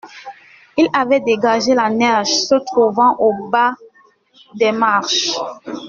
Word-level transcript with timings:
Il 0.77 0.87
avait 0.93 1.19
dégagé 1.19 1.75
la 1.75 1.87
neige 1.91 2.33
se 2.47 2.55
trouvant 2.55 3.15
au 3.19 3.49
bas 3.51 3.75
des 4.55 4.71
marches. 4.71 5.29